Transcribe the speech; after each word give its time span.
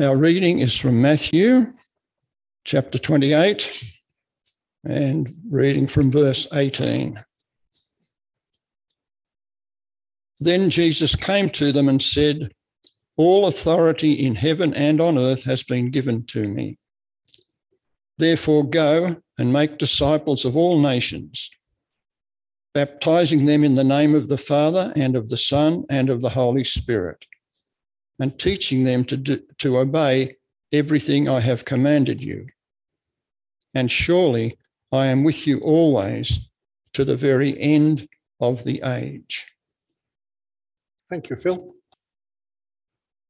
Our 0.00 0.16
reading 0.16 0.60
is 0.60 0.78
from 0.78 1.02
Matthew 1.02 1.74
chapter 2.64 2.96
28 2.96 3.84
and 4.84 5.34
reading 5.50 5.86
from 5.88 6.10
verse 6.10 6.50
18. 6.54 7.22
Then 10.38 10.70
Jesus 10.70 11.14
came 11.14 11.50
to 11.50 11.70
them 11.72 11.90
and 11.90 12.02
said, 12.02 12.50
All 13.18 13.46
authority 13.46 14.24
in 14.24 14.36
heaven 14.36 14.72
and 14.72 15.02
on 15.02 15.18
earth 15.18 15.42
has 15.42 15.62
been 15.64 15.90
given 15.90 16.24
to 16.26 16.48
me. 16.48 16.78
Therefore, 18.16 18.64
go 18.64 19.16
and 19.36 19.52
make 19.52 19.76
disciples 19.76 20.46
of 20.46 20.56
all 20.56 20.80
nations, 20.80 21.50
baptizing 22.72 23.44
them 23.44 23.64
in 23.64 23.74
the 23.74 23.84
name 23.84 24.14
of 24.14 24.28
the 24.30 24.38
Father 24.38 24.94
and 24.96 25.14
of 25.14 25.28
the 25.28 25.36
Son 25.36 25.84
and 25.90 26.08
of 26.08 26.22
the 26.22 26.30
Holy 26.30 26.64
Spirit 26.64 27.26
and 28.20 28.38
teaching 28.38 28.84
them 28.84 29.04
to, 29.06 29.16
do, 29.16 29.40
to 29.58 29.78
obey 29.78 30.36
everything 30.72 31.28
I 31.28 31.40
have 31.40 31.64
commanded 31.64 32.22
you. 32.22 32.46
And 33.74 33.90
surely 33.90 34.58
I 34.92 35.06
am 35.06 35.24
with 35.24 35.46
you 35.46 35.58
always 35.60 36.50
to 36.92 37.04
the 37.04 37.16
very 37.16 37.58
end 37.60 38.08
of 38.40 38.64
the 38.64 38.82
age. 38.84 39.46
Thank 41.08 41.30
you, 41.30 41.36
Phil. 41.36 41.74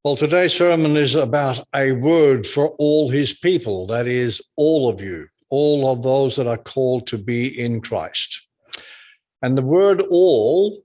Well, 0.05 0.17
today's 0.17 0.55
sermon 0.55 0.97
is 0.97 1.15
about 1.15 1.61
a 1.75 1.93
word 1.93 2.47
for 2.47 2.71
all 2.79 3.11
his 3.11 3.39
people, 3.39 3.87
that 3.87 4.07
is, 4.07 4.41
all 4.57 4.89
of 4.89 5.01
you, 5.01 5.27
all 5.51 5.91
of 5.93 6.03
those 6.03 6.37
that 6.37 6.47
are 6.47 6.57
called 6.57 7.07
to 7.09 7.19
be 7.19 7.47
in 7.59 7.83
Christ. 7.83 8.49
And 9.43 9.57
the 9.57 9.63
word 9.63 10.03
all 10.11 10.83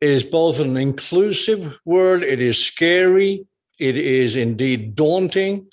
is 0.00 0.24
both 0.24 0.60
an 0.60 0.76
inclusive 0.76 1.78
word, 1.84 2.22
it 2.22 2.42
is 2.42 2.64
scary, 2.64 3.46
it 3.78 3.96
is 3.96 4.36
indeed 4.36 4.94
daunting. 4.94 5.68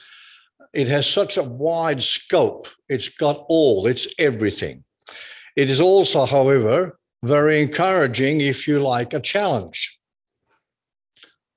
It 0.73 0.87
has 0.87 1.07
such 1.07 1.37
a 1.37 1.43
wide 1.43 2.01
scope. 2.01 2.67
It's 2.89 3.09
got 3.09 3.45
all, 3.47 3.85
it's 3.87 4.07
everything. 4.17 4.83
It 5.55 5.69
is 5.69 5.79
also, 5.79 6.25
however, 6.25 6.97
very 7.23 7.61
encouraging 7.61 8.41
if 8.41 8.67
you 8.67 8.79
like 8.79 9.13
a 9.13 9.19
challenge. 9.19 9.99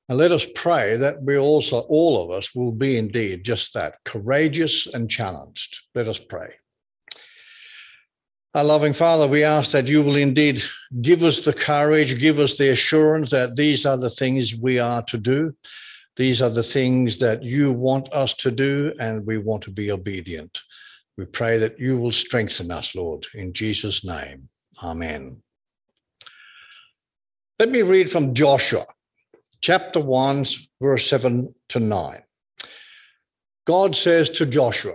And 0.08 0.18
let 0.18 0.30
us 0.30 0.46
pray 0.54 0.96
that 0.96 1.22
we 1.22 1.36
also, 1.36 1.80
all 1.88 2.22
of 2.22 2.30
us, 2.30 2.54
will 2.54 2.72
be 2.72 2.96
indeed 2.96 3.44
just 3.44 3.74
that 3.74 3.94
courageous 4.04 4.86
and 4.86 5.10
challenged. 5.10 5.86
Let 5.94 6.06
us 6.06 6.18
pray. 6.18 6.54
Our 8.56 8.64
loving 8.64 8.94
Father, 8.94 9.26
we 9.26 9.44
ask 9.44 9.72
that 9.72 9.86
you 9.86 10.02
will 10.02 10.16
indeed 10.16 10.62
give 11.02 11.24
us 11.24 11.42
the 11.42 11.52
courage, 11.52 12.18
give 12.18 12.38
us 12.38 12.56
the 12.56 12.70
assurance 12.70 13.28
that 13.28 13.54
these 13.54 13.84
are 13.84 13.98
the 13.98 14.08
things 14.08 14.58
we 14.58 14.78
are 14.78 15.02
to 15.02 15.18
do. 15.18 15.54
These 16.16 16.40
are 16.40 16.48
the 16.48 16.62
things 16.62 17.18
that 17.18 17.42
you 17.42 17.70
want 17.70 18.10
us 18.14 18.32
to 18.36 18.50
do, 18.50 18.94
and 18.98 19.26
we 19.26 19.36
want 19.36 19.62
to 19.64 19.70
be 19.70 19.92
obedient. 19.92 20.58
We 21.18 21.26
pray 21.26 21.58
that 21.58 21.78
you 21.78 21.98
will 21.98 22.12
strengthen 22.12 22.70
us, 22.70 22.94
Lord, 22.94 23.26
in 23.34 23.52
Jesus' 23.52 24.06
name. 24.06 24.48
Amen. 24.82 25.42
Let 27.58 27.68
me 27.68 27.82
read 27.82 28.10
from 28.10 28.32
Joshua, 28.32 28.86
chapter 29.60 30.00
1, 30.00 30.46
verse 30.80 31.06
7 31.06 31.54
to 31.68 31.78
9. 31.78 32.22
God 33.66 33.94
says 33.94 34.30
to 34.30 34.46
Joshua, 34.46 34.94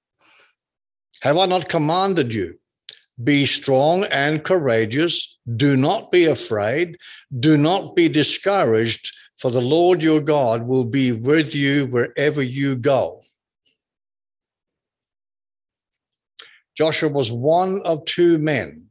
Have 1.21 1.37
I 1.37 1.45
not 1.45 1.69
commanded 1.69 2.33
you? 2.33 2.57
Be 3.23 3.45
strong 3.45 4.05
and 4.05 4.43
courageous. 4.43 5.39
Do 5.55 5.77
not 5.77 6.11
be 6.11 6.25
afraid. 6.25 6.97
Do 7.39 7.57
not 7.57 7.95
be 7.95 8.09
discouraged, 8.09 9.11
for 9.37 9.51
the 9.51 9.61
Lord 9.61 10.01
your 10.01 10.21
God 10.21 10.65
will 10.67 10.85
be 10.85 11.11
with 11.11 11.53
you 11.53 11.85
wherever 11.87 12.41
you 12.41 12.75
go. 12.75 13.21
Joshua 16.75 17.09
was 17.09 17.31
one 17.31 17.81
of 17.85 18.05
two 18.05 18.37
men 18.37 18.87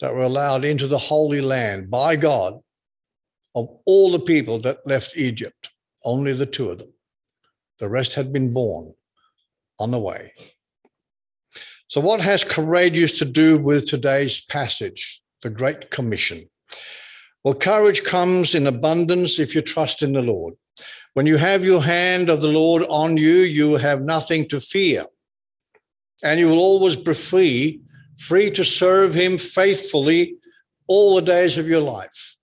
that 0.00 0.12
were 0.12 0.24
allowed 0.24 0.64
into 0.64 0.86
the 0.86 0.98
Holy 0.98 1.40
Land 1.40 1.90
by 1.90 2.16
God 2.16 2.54
of 3.54 3.68
all 3.86 4.10
the 4.10 4.18
people 4.18 4.58
that 4.58 4.86
left 4.86 5.16
Egypt, 5.16 5.70
only 6.04 6.32
the 6.32 6.46
two 6.46 6.70
of 6.70 6.78
them. 6.78 6.92
The 7.78 7.88
rest 7.88 8.14
had 8.14 8.32
been 8.32 8.52
born 8.52 8.94
on 9.78 9.90
the 9.90 9.98
way. 9.98 10.32
So, 11.92 12.00
what 12.00 12.22
has 12.22 12.42
courageous 12.42 13.18
to 13.18 13.26
do 13.26 13.58
with 13.58 13.86
today's 13.86 14.42
passage, 14.46 15.20
the 15.42 15.50
Great 15.50 15.90
Commission? 15.90 16.38
Well, 17.44 17.52
courage 17.52 18.02
comes 18.02 18.54
in 18.54 18.66
abundance 18.66 19.38
if 19.38 19.54
you 19.54 19.60
trust 19.60 20.02
in 20.02 20.14
the 20.14 20.22
Lord. 20.22 20.54
When 21.12 21.26
you 21.26 21.36
have 21.36 21.66
your 21.66 21.82
hand 21.82 22.30
of 22.30 22.40
the 22.40 22.48
Lord 22.48 22.82
on 22.88 23.18
you, 23.18 23.40
you 23.40 23.74
have 23.74 24.00
nothing 24.00 24.48
to 24.48 24.58
fear. 24.58 25.04
And 26.24 26.40
you 26.40 26.48
will 26.48 26.60
always 26.60 26.96
be 26.96 27.12
free, 27.12 27.82
free 28.16 28.50
to 28.52 28.64
serve 28.64 29.12
Him 29.12 29.36
faithfully 29.36 30.36
all 30.86 31.16
the 31.16 31.20
days 31.20 31.58
of 31.58 31.68
your 31.68 31.82
life. 31.82 32.38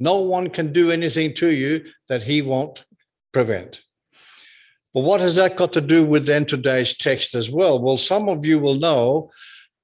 No 0.00 0.20
one 0.20 0.48
can 0.48 0.72
do 0.72 0.90
anything 0.90 1.34
to 1.34 1.50
you 1.50 1.84
that 2.08 2.22
He 2.22 2.40
won't 2.40 2.86
prevent. 3.30 3.82
But 4.96 5.04
what 5.04 5.20
has 5.20 5.34
that 5.34 5.58
got 5.58 5.74
to 5.74 5.82
do 5.82 6.06
with 6.06 6.24
then 6.24 6.46
today's 6.46 6.96
text 6.96 7.34
as 7.34 7.50
well? 7.50 7.78
Well, 7.78 7.98
some 7.98 8.30
of 8.30 8.46
you 8.46 8.58
will 8.58 8.76
know 8.76 9.30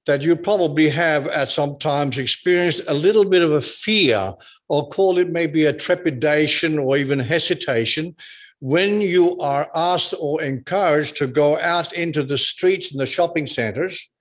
that 0.06 0.22
you 0.22 0.34
probably 0.34 0.88
have 0.88 1.26
at 1.26 1.50
some 1.50 1.78
times 1.78 2.16
experienced 2.16 2.80
a 2.88 2.94
little 2.94 3.26
bit 3.28 3.42
of 3.42 3.52
a 3.52 3.60
fear, 3.60 4.32
or 4.70 4.88
call 4.88 5.18
it 5.18 5.28
maybe 5.28 5.66
a 5.66 5.72
trepidation 5.74 6.78
or 6.78 6.96
even 6.96 7.18
hesitation, 7.18 8.16
when 8.60 9.02
you 9.02 9.38
are 9.38 9.70
asked 9.74 10.14
or 10.18 10.40
encouraged 10.40 11.18
to 11.18 11.26
go 11.26 11.58
out 11.58 11.92
into 11.92 12.22
the 12.22 12.38
streets 12.38 12.90
and 12.90 12.98
the 12.98 13.04
shopping 13.04 13.46
centers 13.46 14.14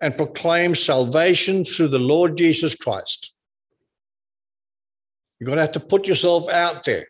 and 0.00 0.16
proclaim 0.16 0.74
salvation 0.74 1.66
through 1.66 1.88
the 1.88 1.98
Lord 1.98 2.38
Jesus 2.38 2.74
Christ. 2.74 3.36
You're 5.38 5.48
going 5.48 5.58
to 5.58 5.64
have 5.64 5.72
to 5.72 5.80
put 5.80 6.08
yourself 6.08 6.48
out 6.48 6.84
there. 6.84 7.08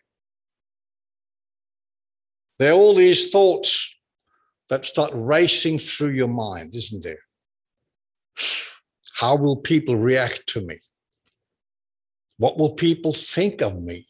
There 2.61 2.73
are 2.73 2.75
all 2.75 2.93
these 2.93 3.31
thoughts 3.31 3.97
that 4.69 4.85
start 4.85 5.09
racing 5.15 5.79
through 5.79 6.11
your 6.11 6.27
mind, 6.27 6.75
isn't 6.75 7.03
there? 7.03 7.23
How 9.15 9.35
will 9.35 9.55
people 9.55 9.95
react 9.95 10.45
to 10.49 10.61
me? 10.61 10.77
What 12.37 12.59
will 12.59 12.75
people 12.75 13.13
think 13.13 13.63
of 13.63 13.81
me? 13.81 14.05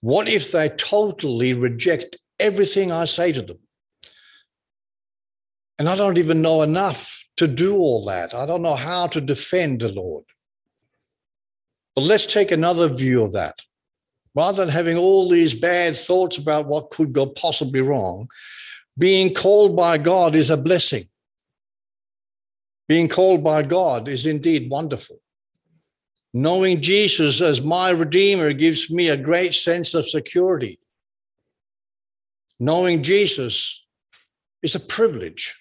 What 0.00 0.28
if 0.28 0.52
they 0.52 0.68
totally 0.68 1.52
reject 1.52 2.16
everything 2.38 2.92
I 2.92 3.06
say 3.06 3.32
to 3.32 3.42
them? 3.42 3.58
And 5.80 5.88
I 5.88 5.96
don't 5.96 6.18
even 6.18 6.42
know 6.42 6.62
enough 6.62 7.28
to 7.38 7.48
do 7.48 7.76
all 7.78 8.04
that. 8.04 8.34
I 8.34 8.46
don't 8.46 8.62
know 8.62 8.76
how 8.76 9.08
to 9.08 9.20
defend 9.20 9.80
the 9.80 9.92
Lord. 9.92 10.26
But 11.96 12.02
let's 12.02 12.32
take 12.32 12.52
another 12.52 12.86
view 12.86 13.24
of 13.24 13.32
that 13.32 13.58
rather 14.34 14.64
than 14.64 14.72
having 14.72 14.96
all 14.96 15.28
these 15.28 15.54
bad 15.54 15.96
thoughts 15.96 16.38
about 16.38 16.66
what 16.66 16.90
could 16.90 17.12
go 17.12 17.26
possibly 17.26 17.80
wrong, 17.80 18.28
being 18.98 19.34
called 19.34 19.76
by 19.76 19.98
God 19.98 20.34
is 20.34 20.50
a 20.50 20.56
blessing. 20.56 21.04
Being 22.88 23.08
called 23.08 23.42
by 23.42 23.62
God 23.62 24.08
is 24.08 24.26
indeed 24.26 24.70
wonderful. 24.70 25.20
Knowing 26.32 26.80
Jesus 26.80 27.40
as 27.40 27.62
my 27.62 27.90
Redeemer 27.90 28.52
gives 28.52 28.90
me 28.90 29.08
a 29.08 29.16
great 29.16 29.54
sense 29.54 29.94
of 29.94 30.08
security. 30.08 30.78
Knowing 32.58 33.02
Jesus 33.02 33.86
is 34.62 34.74
a 34.74 34.80
privilege. 34.80 35.56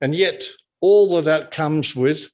And 0.00 0.14
yet, 0.14 0.44
all 0.80 1.16
of 1.16 1.26
that 1.26 1.52
comes 1.52 1.94
with, 1.94 2.30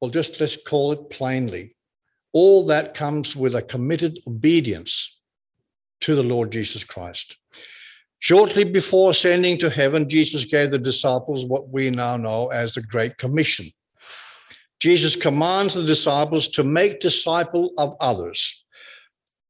well, 0.00 0.10
just 0.10 0.40
let's 0.40 0.62
call 0.62 0.92
it 0.92 1.10
plainly 1.10 1.73
all 2.34 2.66
that 2.66 2.92
comes 2.92 3.34
with 3.34 3.54
a 3.54 3.62
committed 3.62 4.18
obedience 4.26 5.22
to 6.02 6.14
the 6.14 6.22
Lord 6.22 6.52
Jesus 6.52 6.84
Christ. 6.84 7.38
Shortly 8.18 8.64
before 8.64 9.10
ascending 9.10 9.58
to 9.58 9.70
heaven, 9.70 10.08
Jesus 10.08 10.44
gave 10.44 10.70
the 10.70 10.78
disciples 10.78 11.46
what 11.46 11.70
we 11.70 11.88
now 11.88 12.18
know 12.18 12.48
as 12.48 12.74
the 12.74 12.82
Great 12.82 13.16
Commission. 13.16 13.66
Jesus 14.80 15.16
commands 15.16 15.74
the 15.74 15.84
disciples 15.84 16.48
to 16.48 16.64
make 16.64 17.00
disciple 17.00 17.72
of 17.78 17.96
others. 18.00 18.64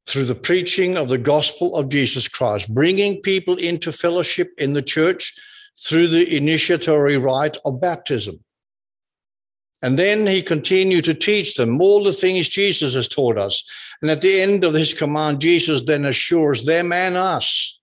through 0.06 0.24
the 0.24 0.34
preaching 0.34 0.96
of 0.96 1.08
the 1.08 1.18
gospel 1.18 1.74
of 1.76 1.88
Jesus 1.88 2.28
Christ, 2.28 2.74
bringing 2.74 3.22
people 3.22 3.56
into 3.56 3.90
fellowship 3.90 4.48
in 4.58 4.72
the 4.72 4.82
church 4.82 5.34
through 5.78 6.08
the 6.08 6.36
initiatory 6.36 7.16
rite 7.16 7.56
of 7.64 7.80
baptism. 7.80 8.43
And 9.84 9.98
then 9.98 10.26
he 10.26 10.42
continued 10.42 11.04
to 11.04 11.12
teach 11.12 11.56
them 11.56 11.78
all 11.78 12.02
the 12.02 12.12
things 12.14 12.48
Jesus 12.48 12.94
has 12.94 13.06
taught 13.06 13.36
us. 13.36 13.62
And 14.00 14.10
at 14.10 14.22
the 14.22 14.40
end 14.40 14.64
of 14.64 14.72
his 14.72 14.94
command, 14.94 15.42
Jesus 15.42 15.84
then 15.84 16.06
assures 16.06 16.64
them 16.64 16.90
and 16.90 17.18
us 17.18 17.78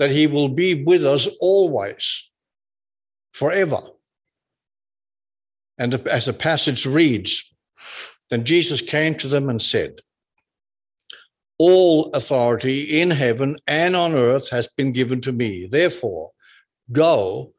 that 0.00 0.10
he 0.10 0.26
will 0.26 0.48
be 0.48 0.82
with 0.82 1.06
us 1.06 1.28
always, 1.40 2.28
forever. 3.32 3.78
And 5.78 5.94
as 6.08 6.26
the 6.26 6.32
passage 6.32 6.86
reads, 6.86 7.54
then 8.30 8.44
Jesus 8.44 8.80
came 8.80 9.14
to 9.18 9.28
them 9.28 9.48
and 9.48 9.62
said, 9.62 10.00
All 11.58 12.10
authority 12.14 13.00
in 13.00 13.12
heaven 13.12 13.58
and 13.68 13.94
on 13.94 14.14
earth 14.14 14.50
has 14.50 14.66
been 14.76 14.90
given 14.90 15.20
to 15.20 15.30
me. 15.30 15.68
Therefore, 15.70 16.32
go 16.90 17.53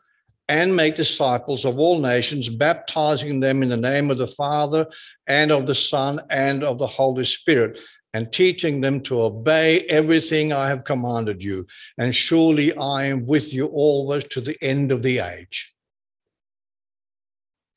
and 0.47 0.75
make 0.75 0.95
disciples 0.95 1.65
of 1.65 1.79
all 1.79 1.99
nations, 1.99 2.49
baptizing 2.49 3.39
them 3.39 3.63
in 3.63 3.69
the 3.69 3.77
name 3.77 4.11
of 4.11 4.17
the 4.17 4.27
Father 4.27 4.85
and 5.27 5.51
of 5.51 5.65
the 5.65 5.75
Son 5.75 6.19
and 6.29 6.63
of 6.63 6.77
the 6.77 6.87
Holy 6.87 7.23
Spirit, 7.23 7.79
and 8.13 8.31
teaching 8.31 8.79
them 8.79 9.01
to 9.01 9.21
obey 9.21 9.81
everything 9.89 10.53
I 10.53 10.67
have 10.69 10.83
commanded 10.83 11.43
you. 11.43 11.65
And 11.97 12.15
surely 12.15 12.75
I 12.77 13.05
am 13.05 13.25
with 13.25 13.53
you 13.53 13.65
always 13.67 14.23
to 14.25 14.41
the 14.41 14.55
end 14.61 14.91
of 14.91 15.03
the 15.03 15.19
age. 15.19 15.73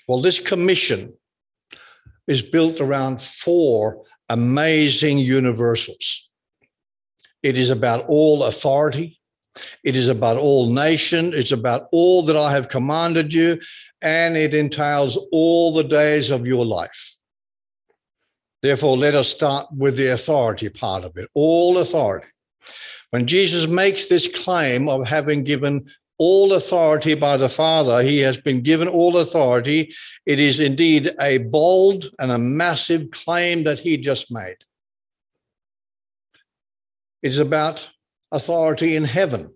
Well, 0.07 0.21
this 0.21 0.39
commission 0.39 1.15
is 2.27 2.43
built 2.43 2.81
around 2.81 3.21
four 3.21 4.05
amazing 4.29 5.19
universals. 5.19 6.31
It 7.43 7.57
is 7.57 7.71
about 7.71 8.05
all 8.09 8.45
authority. 8.45 9.18
It 9.85 9.97
is 9.97 10.09
about 10.09 10.37
all 10.37 10.71
nation. 10.71 11.33
It's 11.35 11.53
about 11.53 11.89
all 11.93 12.23
that 12.23 12.37
I 12.37 12.51
have 12.53 12.69
commanded 12.69 13.33
you. 13.33 13.61
And 14.01 14.37
it 14.37 14.55
entails 14.55 15.17
all 15.33 15.73
the 15.73 15.85
days 15.85 16.31
of 16.31 16.47
your 16.47 16.65
life. 16.65 17.17
Therefore, 18.63 18.97
let 18.97 19.15
us 19.15 19.29
start 19.29 19.67
with 19.73 19.97
the 19.97 20.13
authority 20.13 20.69
part 20.69 21.05
of 21.05 21.17
it 21.17 21.29
all 21.35 21.79
authority. 21.79 22.27
When 23.11 23.27
Jesus 23.27 23.67
makes 23.67 24.07
this 24.07 24.29
claim 24.45 24.89
of 24.89 25.07
having 25.07 25.45
given 25.45 25.89
all 26.19 26.53
authority 26.53 27.15
by 27.15 27.37
the 27.37 27.49
Father. 27.49 28.03
He 28.03 28.19
has 28.19 28.41
been 28.41 28.61
given 28.61 28.89
all 28.89 29.17
authority. 29.19 29.95
It 30.27 30.41
is 30.41 30.61
indeed 30.61 31.11
a 31.21 31.39
bold 31.39 32.09
and 32.19 32.33
a 32.33 32.39
massive 32.39 33.11
claim 33.13 33.63
that 33.65 33.79
he 33.79 33.97
just 33.97 34.33
made. 34.33 34.57
It's 37.23 37.39
about 37.39 37.91
authority 38.33 38.97
in 38.97 39.05
heaven. 39.05 39.51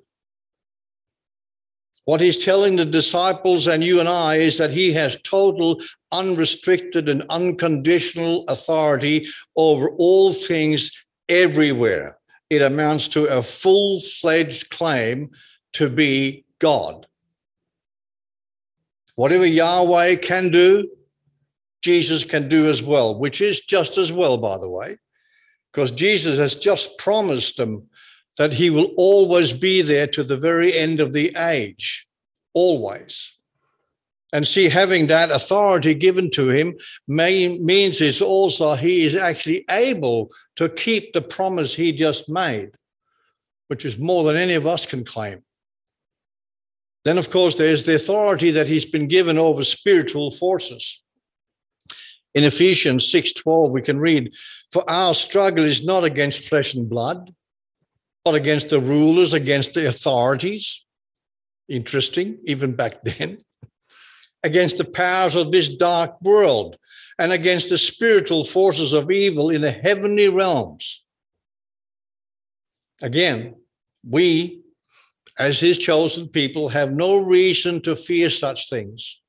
What 2.04 2.20
he's 2.20 2.44
telling 2.44 2.76
the 2.76 2.84
disciples 2.84 3.68
and 3.68 3.84
you 3.84 4.00
and 4.00 4.08
I 4.08 4.36
is 4.36 4.58
that 4.58 4.72
he 4.72 4.92
has 4.92 5.22
total, 5.22 5.80
unrestricted, 6.10 7.08
and 7.08 7.24
unconditional 7.30 8.44
authority 8.48 9.28
over 9.56 9.90
all 9.90 10.32
things 10.32 11.04
everywhere. 11.28 12.18
It 12.50 12.60
amounts 12.60 13.08
to 13.08 13.26
a 13.26 13.42
full 13.42 14.00
fledged 14.00 14.70
claim 14.70 15.30
to 15.74 15.88
be 15.88 16.44
God. 16.58 17.06
Whatever 19.14 19.46
Yahweh 19.46 20.16
can 20.16 20.50
do, 20.50 20.88
Jesus 21.82 22.24
can 22.24 22.48
do 22.48 22.68
as 22.68 22.82
well, 22.82 23.18
which 23.18 23.40
is 23.40 23.60
just 23.60 23.96
as 23.98 24.12
well, 24.12 24.38
by 24.38 24.58
the 24.58 24.68
way, 24.68 24.98
because 25.72 25.90
Jesus 25.90 26.38
has 26.38 26.56
just 26.56 26.98
promised 26.98 27.56
them 27.56 27.88
that 28.38 28.52
he 28.52 28.70
will 28.70 28.92
always 28.96 29.52
be 29.52 29.82
there 29.82 30.06
to 30.08 30.24
the 30.24 30.36
very 30.36 30.76
end 30.76 31.00
of 31.00 31.12
the 31.12 31.34
age, 31.36 32.06
always. 32.54 33.38
And 34.32 34.46
see, 34.46 34.68
having 34.70 35.08
that 35.08 35.30
authority 35.30 35.92
given 35.92 36.30
to 36.30 36.48
him 36.50 36.74
may, 37.06 37.58
means 37.58 38.00
it's 38.00 38.22
also 38.22 38.74
he 38.74 39.04
is 39.04 39.14
actually 39.14 39.64
able 39.70 40.30
to 40.56 40.70
keep 40.70 41.12
the 41.12 41.20
promise 41.20 41.74
he 41.74 41.92
just 41.92 42.30
made, 42.30 42.70
which 43.68 43.84
is 43.84 43.98
more 43.98 44.24
than 44.24 44.36
any 44.36 44.54
of 44.54 44.66
us 44.66 44.86
can 44.86 45.04
claim. 45.04 45.42
Then, 47.04 47.18
of 47.18 47.30
course, 47.30 47.58
there's 47.58 47.84
the 47.84 47.96
authority 47.96 48.52
that 48.52 48.68
he's 48.68 48.86
been 48.86 49.08
given 49.08 49.36
over 49.36 49.64
spiritual 49.64 50.30
forces. 50.30 51.02
In 52.34 52.44
Ephesians 52.44 53.10
6:12, 53.12 53.70
we 53.70 53.82
can 53.82 53.98
read, 53.98 54.32
For 54.70 54.88
our 54.88 55.14
struggle 55.14 55.64
is 55.64 55.84
not 55.84 56.04
against 56.04 56.48
flesh 56.48 56.74
and 56.74 56.88
blood, 56.88 57.34
but 58.24 58.34
against 58.34 58.70
the 58.70 58.80
rulers, 58.80 59.32
against 59.32 59.74
the 59.74 59.86
authorities. 59.86 60.86
Interesting, 61.68 62.38
even 62.44 62.72
back 62.72 63.02
then. 63.04 63.38
against 64.44 64.78
the 64.78 64.84
powers 64.84 65.36
of 65.36 65.52
this 65.52 65.74
dark 65.76 66.20
world, 66.22 66.76
and 67.18 67.32
against 67.32 67.68
the 67.68 67.78
spiritual 67.78 68.44
forces 68.44 68.92
of 68.92 69.10
evil 69.10 69.50
in 69.50 69.60
the 69.60 69.70
heavenly 69.70 70.28
realms. 70.28 71.06
Again, 73.00 73.54
we 74.08 74.62
as 75.38 75.60
his 75.60 75.78
chosen 75.78 76.28
people, 76.28 76.68
have 76.68 76.92
no 76.92 77.16
reason 77.16 77.80
to 77.82 77.96
fear 77.96 78.30
such 78.30 78.68
things. 78.68 79.20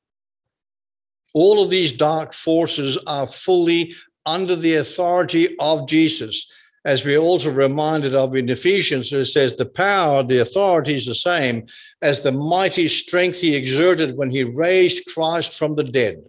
All 1.33 1.63
of 1.63 1.69
these 1.69 1.93
dark 1.93 2.33
forces 2.33 2.97
are 3.07 3.27
fully 3.27 3.95
under 4.25 4.55
the 4.55 4.75
authority 4.75 5.55
of 5.59 5.87
Jesus. 5.87 6.51
As 6.85 7.05
we're 7.05 7.17
also 7.17 7.49
reminded 7.49 8.13
of 8.13 8.35
in 8.35 8.49
Ephesians, 8.49 9.11
where 9.11 9.21
it 9.21 9.27
says 9.27 9.55
the 9.55 9.65
power, 9.65 10.21
the 10.21 10.39
authority 10.39 10.95
is 10.95 11.05
the 11.05 11.15
same 11.15 11.67
as 12.01 12.21
the 12.21 12.31
mighty 12.31 12.89
strength 12.89 13.39
he 13.39 13.55
exerted 13.55 14.17
when 14.17 14.29
he 14.29 14.43
raised 14.43 15.07
Christ 15.13 15.53
from 15.57 15.75
the 15.75 15.85
dead 15.85 16.21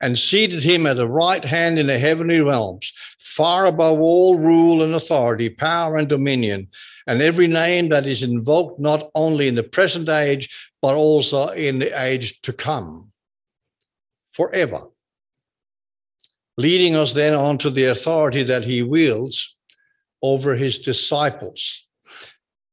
and 0.00 0.18
seated 0.18 0.62
him 0.62 0.86
at 0.86 0.96
the 0.96 1.08
right 1.08 1.44
hand 1.44 1.78
in 1.78 1.88
the 1.88 1.98
heavenly 1.98 2.40
realms, 2.40 2.92
far 3.18 3.66
above 3.66 3.98
all 4.00 4.38
rule 4.38 4.82
and 4.82 4.94
authority, 4.94 5.50
power 5.50 5.96
and 5.96 6.08
dominion, 6.08 6.68
and 7.06 7.20
every 7.20 7.46
name 7.46 7.88
that 7.88 8.06
is 8.06 8.22
invoked 8.22 8.80
not 8.80 9.10
only 9.14 9.48
in 9.48 9.54
the 9.54 9.62
present 9.62 10.08
age, 10.08 10.70
but 10.80 10.94
also 10.94 11.48
in 11.48 11.80
the 11.80 12.02
age 12.02 12.40
to 12.42 12.52
come, 12.52 13.10
forever. 14.30 14.84
Leading 16.56 16.96
us 16.96 17.12
then 17.12 17.34
on 17.34 17.58
to 17.58 17.70
the 17.70 17.84
authority 17.84 18.42
that 18.44 18.64
he 18.64 18.82
wields 18.82 19.57
over 20.22 20.54
his 20.54 20.78
disciples. 20.78 21.88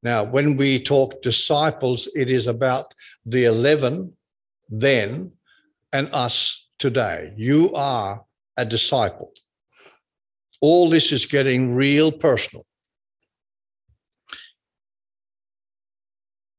Now, 0.03 0.23
when 0.23 0.55
we 0.55 0.79
talk 0.79 1.21
disciples, 1.21 2.07
it 2.15 2.29
is 2.29 2.47
about 2.47 2.93
the 3.25 3.45
11 3.45 4.13
then 4.69 5.31
and 5.91 6.09
us 6.13 6.69
today. 6.79 7.33
You 7.37 7.73
are 7.73 8.23
a 8.57 8.65
disciple. 8.65 9.31
All 10.61 10.89
this 10.89 11.11
is 11.11 11.25
getting 11.25 11.75
real 11.75 12.11
personal. 12.11 12.65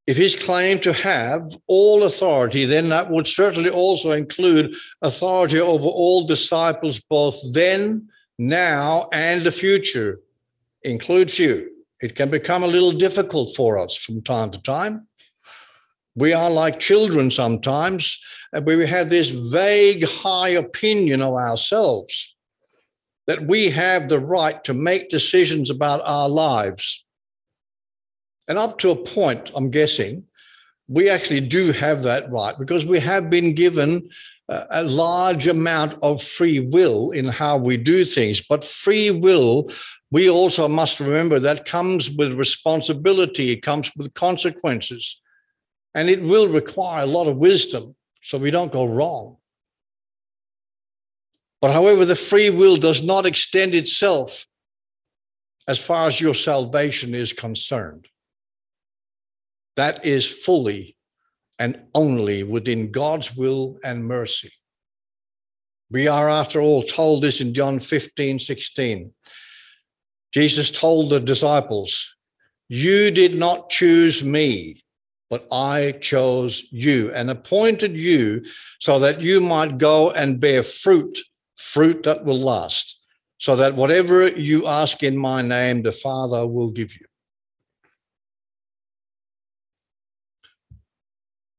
If 0.06 0.16
he's 0.16 0.36
claimed 0.36 0.84
to 0.84 0.92
have 0.92 1.56
all 1.66 2.04
authority, 2.04 2.64
then 2.64 2.88
that 2.90 3.10
would 3.10 3.26
certainly 3.26 3.70
also 3.70 4.12
include 4.12 4.76
authority 5.02 5.58
over 5.58 5.88
all 5.88 6.26
disciples, 6.26 7.00
both 7.00 7.36
then, 7.52 8.08
now, 8.38 9.08
and 9.12 9.42
the 9.42 9.50
future, 9.50 10.20
includes 10.82 11.38
you. 11.38 11.70
It 12.00 12.14
can 12.14 12.30
become 12.30 12.62
a 12.62 12.68
little 12.68 12.92
difficult 12.92 13.54
for 13.56 13.78
us 13.78 13.96
from 13.96 14.22
time 14.22 14.50
to 14.50 14.62
time. 14.62 15.06
We 16.14 16.32
are 16.32 16.50
like 16.50 16.80
children 16.80 17.30
sometimes 17.30 18.18
where 18.50 18.78
we 18.78 18.86
have 18.86 19.10
this 19.10 19.30
vague 19.30 20.04
high 20.06 20.50
opinion 20.50 21.22
of 21.22 21.34
ourselves 21.34 22.34
that 23.26 23.46
we 23.46 23.70
have 23.70 24.08
the 24.08 24.20
right 24.20 24.62
to 24.64 24.72
make 24.72 25.10
decisions 25.10 25.70
about 25.70 26.00
our 26.04 26.28
lives. 26.28 27.04
And 28.48 28.56
up 28.56 28.78
to 28.78 28.90
a 28.90 28.96
point, 28.96 29.50
I'm 29.54 29.70
guessing, 29.70 30.24
we 30.88 31.10
actually 31.10 31.40
do 31.40 31.72
have 31.72 32.02
that 32.02 32.30
right 32.30 32.54
because 32.58 32.86
we 32.86 33.00
have 33.00 33.28
been 33.28 33.54
given 33.54 34.08
a 34.48 34.84
large 34.84 35.48
amount 35.48 35.98
of 36.02 36.22
free 36.22 36.60
will 36.60 37.10
in 37.10 37.26
how 37.26 37.58
we 37.58 37.76
do 37.76 38.04
things. 38.04 38.40
But 38.40 38.64
free 38.64 39.10
will, 39.10 39.70
we 40.10 40.30
also 40.30 40.68
must 40.68 41.00
remember 41.00 41.40
that 41.40 41.64
comes 41.64 42.10
with 42.10 42.34
responsibility, 42.34 43.50
it 43.50 43.62
comes 43.62 43.90
with 43.96 44.14
consequences, 44.14 45.20
and 45.94 46.08
it 46.08 46.22
will 46.22 46.48
require 46.48 47.02
a 47.02 47.06
lot 47.06 47.26
of 47.26 47.36
wisdom 47.36 47.94
so 48.22 48.38
we 48.38 48.50
don't 48.50 48.72
go 48.72 48.84
wrong. 48.84 49.36
But 51.60 51.72
however, 51.72 52.04
the 52.04 52.14
free 52.14 52.50
will 52.50 52.76
does 52.76 53.04
not 53.04 53.26
extend 53.26 53.74
itself 53.74 54.46
as 55.66 55.84
far 55.84 56.06
as 56.06 56.20
your 56.20 56.34
salvation 56.34 57.14
is 57.14 57.32
concerned. 57.32 58.06
That 59.74 60.04
is 60.06 60.26
fully 60.26 60.96
and 61.58 61.80
only 61.94 62.42
within 62.42 62.92
God's 62.92 63.36
will 63.36 63.78
and 63.82 64.04
mercy. 64.04 64.50
We 65.90 66.08
are, 66.08 66.28
after 66.28 66.60
all, 66.60 66.82
told 66.82 67.22
this 67.22 67.40
in 67.40 67.54
John 67.54 67.80
15, 67.80 68.38
16. 68.38 69.12
Jesus 70.36 70.70
told 70.70 71.08
the 71.08 71.18
disciples, 71.18 72.14
You 72.68 73.10
did 73.10 73.34
not 73.34 73.70
choose 73.70 74.22
me, 74.22 74.82
but 75.30 75.46
I 75.50 75.92
chose 75.92 76.68
you 76.70 77.10
and 77.14 77.30
appointed 77.30 77.98
you 77.98 78.44
so 78.78 78.98
that 78.98 79.22
you 79.22 79.40
might 79.40 79.78
go 79.78 80.10
and 80.10 80.38
bear 80.38 80.62
fruit, 80.62 81.16
fruit 81.56 82.02
that 82.02 82.22
will 82.22 82.38
last, 82.38 83.02
so 83.38 83.56
that 83.56 83.76
whatever 83.76 84.28
you 84.28 84.66
ask 84.66 85.02
in 85.02 85.16
my 85.16 85.40
name, 85.40 85.82
the 85.82 85.90
Father 85.90 86.46
will 86.46 86.70
give 86.70 86.92
you. 86.92 87.06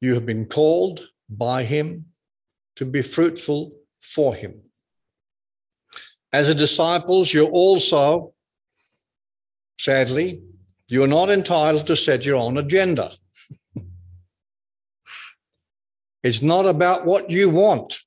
You 0.01 0.13
have 0.13 0.27
been 0.27 0.45
called 0.45 1.07
by 1.27 1.63
him 1.63 2.05
to 2.75 2.85
be 2.85 3.01
fruitful 3.01 3.71
for 4.03 4.35
him. 4.35 4.61
As 6.31 6.47
a 6.47 6.53
disciples, 6.53 7.33
you're 7.33 7.49
also, 7.49 8.35
sadly, 9.77 10.41
you're 10.87 11.07
not 11.07 11.29
entitled 11.29 11.87
to 11.87 11.97
set 11.97 12.25
your 12.25 12.37
own 12.37 12.57
agenda. 12.57 13.11
it's 16.23 16.41
not 16.41 16.65
about 16.65 17.05
what 17.05 17.29
you 17.29 17.49
want. 17.49 17.99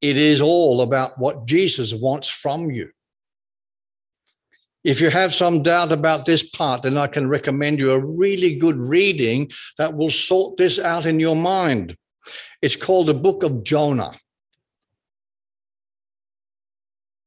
It 0.00 0.16
is 0.16 0.40
all 0.40 0.82
about 0.82 1.18
what 1.18 1.46
Jesus 1.46 1.94
wants 1.94 2.28
from 2.28 2.70
you. 2.70 2.90
If 4.84 5.00
you 5.00 5.08
have 5.08 5.32
some 5.32 5.62
doubt 5.62 5.92
about 5.92 6.26
this 6.26 6.50
part, 6.50 6.82
then 6.82 6.98
I 6.98 7.06
can 7.06 7.26
recommend 7.26 7.78
you 7.78 7.92
a 7.92 7.98
really 7.98 8.56
good 8.56 8.76
reading 8.76 9.50
that 9.78 9.94
will 9.94 10.10
sort 10.10 10.58
this 10.58 10.78
out 10.78 11.06
in 11.06 11.20
your 11.20 11.36
mind. 11.36 11.96
It's 12.60 12.76
called 12.76 13.06
the 13.06 13.14
Book 13.14 13.42
of 13.42 13.64
Jonah. 13.64 14.12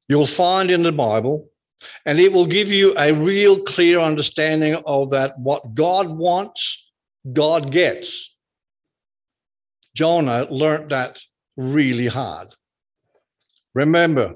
You'll 0.08 0.28
find 0.28 0.70
in 0.70 0.84
the 0.84 0.92
Bible, 0.92 1.50
and 2.06 2.20
it 2.20 2.32
will 2.32 2.46
give 2.46 2.72
you 2.72 2.96
a 2.98 3.14
real 3.14 3.62
clear 3.64 4.00
understanding 4.00 4.76
of 4.86 5.12
that 5.12 5.38
what 5.40 5.74
God 5.74 6.10
wants, 6.10 6.92
God 7.34 7.72
gets. 7.72 8.42
Jonah 9.96 10.48
learned 10.50 10.92
that 10.92 11.20
really 11.56 12.08
hard. 12.08 12.50
Remember, 13.74 14.36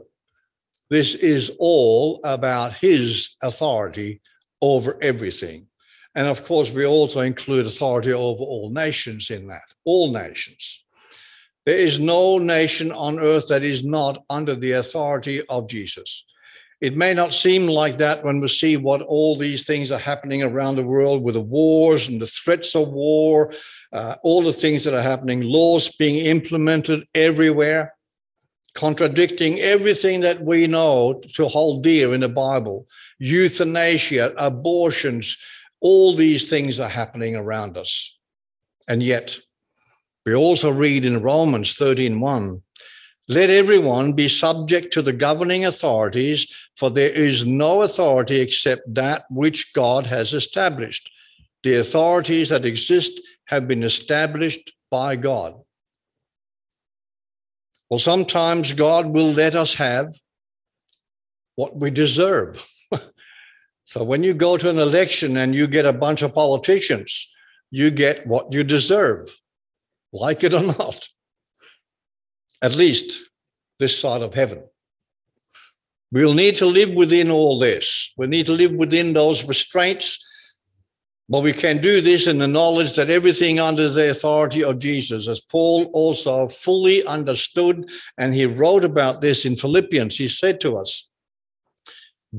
this 0.89 1.15
is 1.15 1.51
all 1.59 2.19
about 2.23 2.73
his 2.73 3.35
authority 3.41 4.21
over 4.61 4.97
everything. 5.01 5.67
And 6.15 6.27
of 6.27 6.43
course, 6.43 6.71
we 6.71 6.85
also 6.85 7.21
include 7.21 7.65
authority 7.65 8.11
over 8.11 8.43
all 8.43 8.69
nations 8.69 9.31
in 9.31 9.47
that, 9.47 9.73
all 9.85 10.11
nations. 10.11 10.83
There 11.65 11.77
is 11.77 11.99
no 11.99 12.37
nation 12.37 12.91
on 12.91 13.19
earth 13.19 13.47
that 13.47 13.63
is 13.63 13.85
not 13.85 14.23
under 14.29 14.55
the 14.55 14.73
authority 14.73 15.45
of 15.47 15.69
Jesus. 15.69 16.25
It 16.81 16.97
may 16.97 17.13
not 17.13 17.33
seem 17.33 17.67
like 17.67 17.97
that 17.99 18.23
when 18.23 18.41
we 18.41 18.47
see 18.47 18.75
what 18.75 19.01
all 19.03 19.35
these 19.35 19.65
things 19.65 19.91
are 19.91 19.99
happening 19.99 20.41
around 20.41 20.75
the 20.75 20.83
world 20.83 21.23
with 21.23 21.35
the 21.35 21.41
wars 21.41 22.07
and 22.07 22.19
the 22.19 22.25
threats 22.25 22.75
of 22.75 22.89
war, 22.89 23.53
uh, 23.93 24.15
all 24.23 24.41
the 24.41 24.51
things 24.51 24.83
that 24.83 24.93
are 24.93 25.01
happening, 25.01 25.41
laws 25.41 25.95
being 25.95 26.25
implemented 26.25 27.07
everywhere 27.13 27.93
contradicting 28.73 29.59
everything 29.59 30.21
that 30.21 30.41
we 30.41 30.67
know 30.67 31.21
to 31.33 31.47
hold 31.47 31.83
dear 31.83 32.13
in 32.13 32.21
the 32.21 32.29
Bible 32.29 32.87
euthanasia, 33.19 34.33
abortions, 34.37 35.37
all 35.79 36.15
these 36.15 36.49
things 36.49 36.79
are 36.79 36.89
happening 36.89 37.35
around 37.35 37.77
us. 37.77 38.17
And 38.87 39.03
yet, 39.03 39.37
we 40.25 40.33
also 40.33 40.71
read 40.71 41.05
in 41.05 41.21
Romans 41.21 41.75
13:1, 41.75 42.61
let 43.31 43.49
everyone 43.49 44.11
be 44.11 44.27
subject 44.27 44.91
to 44.91 45.01
the 45.01 45.13
governing 45.13 45.63
authorities, 45.63 46.53
for 46.75 46.89
there 46.89 47.13
is 47.13 47.45
no 47.45 47.83
authority 47.83 48.41
except 48.41 48.93
that 48.93 49.23
which 49.29 49.71
God 49.73 50.05
has 50.05 50.33
established. 50.33 51.09
The 51.63 51.75
authorities 51.75 52.49
that 52.49 52.65
exist 52.65 53.21
have 53.45 53.69
been 53.69 53.83
established 53.83 54.73
by 54.89 55.15
God. 55.15 55.53
Well, 57.89 57.99
sometimes 57.99 58.73
God 58.73 59.07
will 59.07 59.31
let 59.31 59.55
us 59.55 59.75
have 59.75 60.13
what 61.55 61.73
we 61.77 61.89
deserve. 61.89 62.67
so 63.85 64.03
when 64.03 64.23
you 64.23 64.33
go 64.33 64.57
to 64.57 64.69
an 64.69 64.77
election 64.77 65.37
and 65.37 65.55
you 65.55 65.67
get 65.67 65.85
a 65.85 65.93
bunch 65.93 66.21
of 66.21 66.33
politicians, 66.33 67.33
you 67.69 67.91
get 67.91 68.27
what 68.27 68.51
you 68.51 68.65
deserve, 68.65 69.33
like 70.11 70.43
it 70.43 70.53
or 70.53 70.63
not. 70.63 71.07
At 72.61 72.75
least 72.75 73.29
this 73.79 73.99
side 73.99 74.21
of 74.21 74.33
heaven. 74.33 74.63
We'll 76.11 76.33
need 76.33 76.57
to 76.57 76.65
live 76.65 76.93
within 76.93 77.31
all 77.31 77.57
this. 77.57 78.13
We 78.17 78.27
need 78.27 78.45
to 78.47 78.51
live 78.51 78.73
within 78.73 79.13
those 79.13 79.47
restraints 79.47 80.27
but 81.31 81.43
we 81.43 81.53
can 81.53 81.77
do 81.77 82.01
this 82.01 82.27
in 82.27 82.39
the 82.39 82.47
knowledge 82.47 82.97
that 82.97 83.09
everything 83.09 83.57
under 83.57 83.87
the 83.87 84.11
authority 84.11 84.65
of 84.65 84.79
Jesus, 84.79 85.29
as 85.29 85.39
Paul 85.39 85.85
also 85.93 86.49
fully 86.49 87.05
understood, 87.05 87.89
and 88.17 88.35
he 88.35 88.45
wrote 88.45 88.83
about 88.83 89.21
this 89.21 89.45
in 89.45 89.55
Philippians. 89.55 90.17
He 90.17 90.27
said 90.27 90.59
to 90.59 90.77
us, 90.77 91.09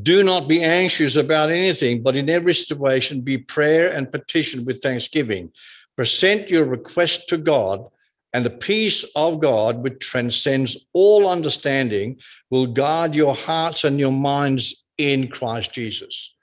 Do 0.02 0.22
not 0.22 0.46
be 0.46 0.62
anxious 0.62 1.16
about 1.16 1.48
anything, 1.48 2.02
but 2.02 2.16
in 2.16 2.28
every 2.28 2.52
situation 2.52 3.22
be 3.22 3.38
prayer 3.38 3.90
and 3.90 4.12
petition 4.12 4.66
with 4.66 4.82
thanksgiving. 4.82 5.52
Present 5.96 6.50
your 6.50 6.66
request 6.66 7.30
to 7.30 7.38
God, 7.38 7.86
and 8.32 8.44
the 8.44 8.50
peace 8.50 9.04
of 9.14 9.40
God, 9.40 9.82
which 9.82 9.98
transcends 9.98 10.86
all 10.92 11.28
understanding, 11.28 12.18
will 12.50 12.66
guard 12.66 13.14
your 13.14 13.34
hearts 13.34 13.84
and 13.84 13.98
your 14.00 14.12
minds 14.12 14.88
in 14.98 15.28
Christ 15.28 15.74
Jesus. 15.74 16.34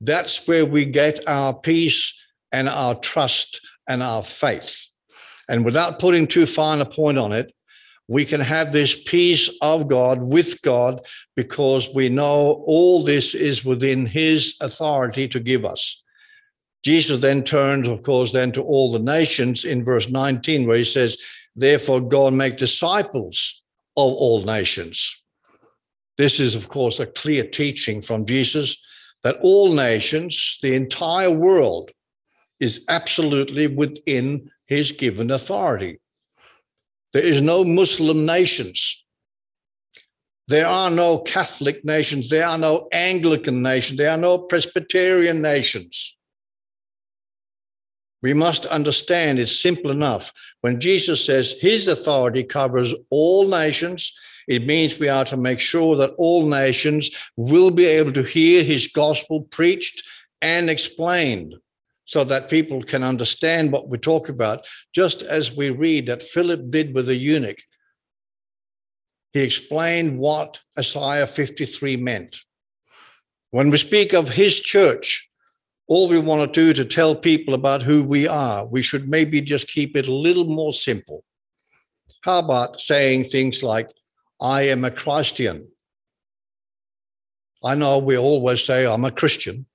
That's 0.00 0.48
where 0.48 0.66
we 0.66 0.84
get 0.84 1.26
our 1.28 1.54
peace 1.54 2.26
and 2.50 2.68
our 2.68 2.96
trust 2.96 3.60
and 3.88 4.02
our 4.02 4.24
faith. 4.24 4.88
And 5.48 5.64
without 5.64 6.00
putting 6.00 6.26
too 6.26 6.46
fine 6.46 6.80
a 6.80 6.86
point 6.86 7.18
on 7.18 7.32
it, 7.32 7.52
we 8.08 8.24
can 8.24 8.40
have 8.40 8.72
this 8.72 9.04
peace 9.04 9.56
of 9.62 9.88
God 9.88 10.20
with 10.20 10.60
God 10.62 11.06
because 11.36 11.94
we 11.94 12.08
know 12.08 12.64
all 12.66 13.04
this 13.04 13.34
is 13.34 13.64
within 13.64 14.06
his 14.06 14.56
authority 14.60 15.28
to 15.28 15.40
give 15.40 15.64
us. 15.64 16.01
Jesus 16.82 17.20
then 17.20 17.44
turns, 17.44 17.88
of 17.88 18.02
course, 18.02 18.32
then 18.32 18.52
to 18.52 18.62
all 18.62 18.90
the 18.90 18.98
nations 18.98 19.64
in 19.64 19.84
verse 19.84 20.10
19, 20.10 20.66
where 20.66 20.76
he 20.76 20.84
says, 20.84 21.16
Therefore, 21.54 22.00
God 22.00 22.32
make 22.32 22.56
disciples 22.56 23.64
of 23.96 24.12
all 24.12 24.42
nations. 24.42 25.22
This 26.18 26.40
is, 26.40 26.54
of 26.54 26.68
course, 26.68 26.98
a 26.98 27.06
clear 27.06 27.44
teaching 27.44 28.02
from 28.02 28.26
Jesus 28.26 28.82
that 29.22 29.38
all 29.42 29.72
nations, 29.72 30.58
the 30.62 30.74
entire 30.74 31.30
world, 31.30 31.90
is 32.58 32.84
absolutely 32.88 33.66
within 33.66 34.50
his 34.66 34.92
given 34.92 35.30
authority. 35.30 36.00
There 37.12 37.24
is 37.24 37.40
no 37.40 37.64
Muslim 37.64 38.24
nations. 38.24 39.04
There 40.48 40.66
are 40.66 40.90
no 40.90 41.18
Catholic 41.18 41.84
nations. 41.84 42.28
There 42.28 42.46
are 42.46 42.58
no 42.58 42.88
Anglican 42.92 43.62
nations. 43.62 43.98
There 43.98 44.10
are 44.10 44.16
no 44.16 44.38
Presbyterian 44.38 45.40
nations. 45.42 46.11
We 48.22 48.34
must 48.34 48.66
understand 48.66 49.38
it's 49.38 49.60
simple 49.60 49.90
enough. 49.90 50.32
When 50.60 50.80
Jesus 50.80 51.24
says 51.26 51.56
his 51.60 51.88
authority 51.88 52.44
covers 52.44 52.94
all 53.10 53.48
nations, 53.48 54.16
it 54.48 54.66
means 54.66 54.98
we 54.98 55.08
are 55.08 55.24
to 55.26 55.36
make 55.36 55.60
sure 55.60 55.96
that 55.96 56.14
all 56.18 56.48
nations 56.48 57.10
will 57.36 57.70
be 57.70 57.86
able 57.86 58.12
to 58.12 58.22
hear 58.22 58.62
his 58.62 58.86
gospel 58.86 59.42
preached 59.42 60.02
and 60.40 60.70
explained 60.70 61.56
so 62.04 62.24
that 62.24 62.50
people 62.50 62.82
can 62.82 63.02
understand 63.02 63.72
what 63.72 63.88
we 63.88 63.98
talk 63.98 64.28
about, 64.28 64.66
just 64.94 65.22
as 65.22 65.56
we 65.56 65.70
read 65.70 66.06
that 66.06 66.22
Philip 66.22 66.70
did 66.70 66.94
with 66.94 67.06
the 67.06 67.14
eunuch. 67.14 67.58
He 69.32 69.40
explained 69.40 70.18
what 70.18 70.60
Isaiah 70.78 71.26
53 71.26 71.96
meant. 71.96 72.36
When 73.50 73.70
we 73.70 73.78
speak 73.78 74.12
of 74.12 74.28
his 74.28 74.60
church, 74.60 75.28
all 75.92 76.08
we 76.08 76.18
want 76.18 76.40
to 76.40 76.60
do 76.60 76.72
to 76.72 76.86
tell 76.86 77.14
people 77.14 77.52
about 77.52 77.82
who 77.82 78.02
we 78.02 78.26
are, 78.26 78.64
we 78.64 78.80
should 78.80 79.10
maybe 79.10 79.42
just 79.42 79.68
keep 79.68 79.94
it 79.94 80.08
a 80.08 80.14
little 80.14 80.46
more 80.46 80.72
simple. 80.72 81.22
How 82.22 82.38
about 82.38 82.80
saying 82.80 83.24
things 83.24 83.62
like, 83.62 83.90
I 84.40 84.62
am 84.62 84.86
a 84.86 84.90
Christian. 84.90 85.68
I 87.62 87.74
know 87.74 87.98
we 87.98 88.16
always 88.16 88.64
say 88.64 88.86
I'm 88.86 89.04
a 89.04 89.10
Christian, 89.10 89.66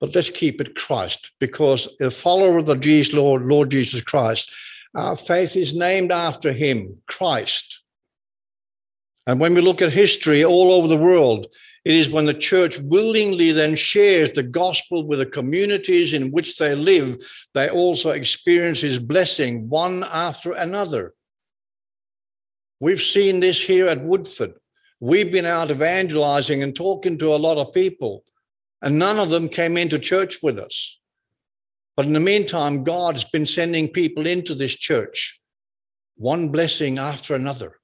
but 0.00 0.14
let's 0.14 0.30
keep 0.30 0.60
it 0.60 0.76
Christ 0.76 1.32
because 1.40 1.96
a 2.00 2.12
follower 2.12 2.58
of 2.58 2.66
the 2.66 2.76
Jesus 2.76 3.12
Lord, 3.12 3.42
Lord 3.46 3.72
Jesus 3.72 4.02
Christ, 4.02 4.52
our 4.94 5.16
faith 5.16 5.56
is 5.56 5.74
named 5.74 6.12
after 6.12 6.52
him, 6.52 7.02
Christ. 7.08 7.82
And 9.26 9.40
when 9.40 9.56
we 9.56 9.60
look 9.60 9.82
at 9.82 9.92
history 9.92 10.44
all 10.44 10.70
over 10.70 10.86
the 10.86 10.96
world, 10.96 11.48
it 11.86 11.94
is 11.94 12.10
when 12.10 12.24
the 12.24 12.34
church 12.34 12.80
willingly 12.80 13.52
then 13.52 13.76
shares 13.76 14.32
the 14.32 14.42
gospel 14.42 15.06
with 15.06 15.20
the 15.20 15.26
communities 15.26 16.14
in 16.14 16.32
which 16.32 16.56
they 16.56 16.74
live, 16.74 17.24
they 17.54 17.68
also 17.68 18.10
experience 18.10 18.80
his 18.80 18.98
blessing 18.98 19.68
one 19.68 20.04
after 20.12 20.50
another. 20.50 21.14
We've 22.80 23.00
seen 23.00 23.38
this 23.38 23.64
here 23.64 23.86
at 23.86 24.02
Woodford. 24.02 24.54
We've 24.98 25.30
been 25.30 25.46
out 25.46 25.70
evangelizing 25.70 26.60
and 26.64 26.74
talking 26.74 27.18
to 27.18 27.28
a 27.28 27.38
lot 27.46 27.56
of 27.56 27.72
people, 27.72 28.24
and 28.82 28.98
none 28.98 29.20
of 29.20 29.30
them 29.30 29.48
came 29.48 29.76
into 29.76 30.00
church 30.00 30.42
with 30.42 30.58
us. 30.58 31.00
But 31.96 32.06
in 32.06 32.14
the 32.14 32.18
meantime, 32.18 32.82
God's 32.82 33.22
been 33.22 33.46
sending 33.46 33.86
people 33.86 34.26
into 34.26 34.56
this 34.56 34.74
church, 34.74 35.40
one 36.16 36.48
blessing 36.48 36.98
after 36.98 37.36
another. 37.36 37.78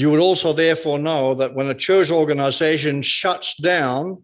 You 0.00 0.10
would 0.10 0.20
also 0.20 0.54
therefore 0.54 0.98
know 0.98 1.34
that 1.34 1.52
when 1.52 1.66
a 1.66 1.74
church 1.74 2.10
organization 2.10 3.02
shuts 3.02 3.56
down, 3.56 4.22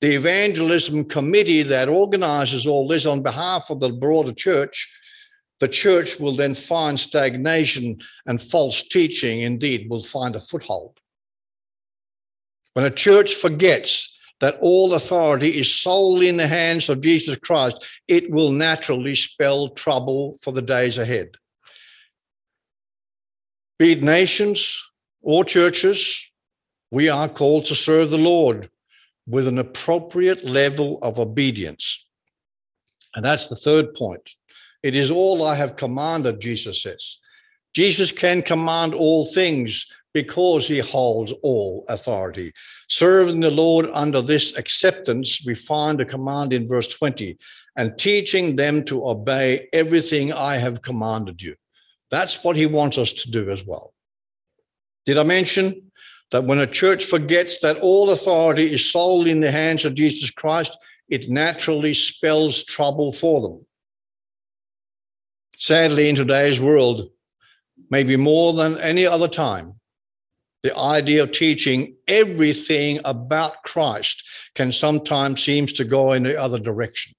the 0.00 0.16
evangelism 0.16 1.04
committee 1.04 1.62
that 1.62 1.88
organizes 1.88 2.66
all 2.66 2.88
this 2.88 3.06
on 3.06 3.22
behalf 3.22 3.70
of 3.70 3.78
the 3.78 3.90
broader 3.90 4.32
church, 4.32 4.92
the 5.60 5.68
church 5.68 6.18
will 6.18 6.34
then 6.34 6.56
find 6.56 6.98
stagnation 6.98 8.00
and 8.26 8.42
false 8.42 8.88
teaching, 8.88 9.42
indeed, 9.42 9.88
will 9.88 10.02
find 10.02 10.34
a 10.34 10.40
foothold. 10.40 10.98
When 12.72 12.84
a 12.84 12.90
church 12.90 13.32
forgets 13.32 14.18
that 14.40 14.58
all 14.60 14.92
authority 14.94 15.50
is 15.50 15.72
solely 15.72 16.26
in 16.26 16.36
the 16.36 16.48
hands 16.48 16.88
of 16.88 17.00
Jesus 17.00 17.38
Christ, 17.38 17.86
it 18.08 18.28
will 18.28 18.50
naturally 18.50 19.14
spell 19.14 19.68
trouble 19.68 20.36
for 20.42 20.50
the 20.50 20.62
days 20.62 20.98
ahead. 20.98 21.36
Be 23.78 23.92
it 23.92 24.02
nations 24.02 24.88
or 25.22 25.44
churches, 25.44 26.30
we 26.90 27.08
are 27.08 27.28
called 27.28 27.64
to 27.66 27.74
serve 27.74 28.10
the 28.10 28.18
Lord 28.18 28.68
with 29.26 29.46
an 29.46 29.58
appropriate 29.58 30.44
level 30.44 30.98
of 31.02 31.18
obedience. 31.18 32.06
And 33.14 33.24
that's 33.24 33.48
the 33.48 33.56
third 33.56 33.94
point. 33.94 34.30
It 34.82 34.94
is 34.96 35.10
all 35.10 35.44
I 35.44 35.54
have 35.54 35.76
commanded, 35.76 36.40
Jesus 36.40 36.82
says. 36.82 37.18
Jesus 37.74 38.12
can 38.12 38.42
command 38.42 38.94
all 38.94 39.24
things 39.24 39.90
because 40.12 40.68
he 40.68 40.78
holds 40.78 41.32
all 41.42 41.84
authority. 41.88 42.52
Serving 42.88 43.40
the 43.40 43.50
Lord 43.50 43.88
under 43.94 44.20
this 44.20 44.58
acceptance, 44.58 45.42
we 45.46 45.54
find 45.54 46.00
a 46.00 46.04
command 46.04 46.52
in 46.52 46.68
verse 46.68 46.88
20 46.88 47.38
and 47.76 47.96
teaching 47.96 48.56
them 48.56 48.84
to 48.84 49.08
obey 49.08 49.68
everything 49.72 50.32
I 50.32 50.56
have 50.56 50.82
commanded 50.82 51.40
you. 51.40 51.54
That's 52.10 52.44
what 52.44 52.56
he 52.56 52.66
wants 52.66 52.98
us 52.98 53.12
to 53.14 53.30
do 53.30 53.50
as 53.50 53.66
well. 53.66 53.91
Did 55.06 55.18
I 55.18 55.22
mention 55.24 55.90
that 56.30 56.44
when 56.44 56.58
a 56.58 56.66
church 56.66 57.04
forgets 57.04 57.60
that 57.60 57.78
all 57.80 58.10
authority 58.10 58.72
is 58.72 58.90
solely 58.90 59.30
in 59.30 59.40
the 59.40 59.50
hands 59.50 59.84
of 59.84 59.94
Jesus 59.94 60.30
Christ, 60.30 60.76
it 61.08 61.28
naturally 61.28 61.94
spells 61.94 62.64
trouble 62.64 63.12
for 63.12 63.40
them? 63.40 63.66
Sadly, 65.56 66.08
in 66.08 66.16
today's 66.16 66.60
world, 66.60 67.10
maybe 67.90 68.16
more 68.16 68.52
than 68.52 68.78
any 68.78 69.06
other 69.06 69.28
time, 69.28 69.74
the 70.62 70.76
idea 70.76 71.24
of 71.24 71.32
teaching 71.32 71.96
everything 72.06 73.00
about 73.04 73.62
Christ 73.64 74.22
can 74.54 74.70
sometimes 74.70 75.42
seems 75.42 75.72
to 75.74 75.84
go 75.84 76.12
in 76.12 76.22
the 76.22 76.40
other 76.40 76.58
direction. 76.58 77.14